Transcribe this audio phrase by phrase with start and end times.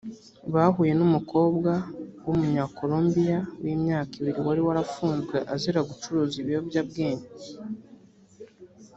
[0.53, 1.71] bahuye n umukobwa
[2.25, 7.29] w umunyakolombiya w imyaka ibiri wari warafunzwe azira gucuruza ibiyobyabwenge